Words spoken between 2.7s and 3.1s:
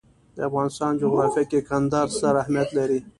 لري.